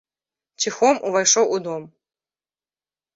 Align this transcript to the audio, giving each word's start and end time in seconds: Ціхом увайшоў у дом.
Ціхом 0.65 1.01
увайшоў 1.09 1.45
у 1.57 1.59
дом. 1.67 1.83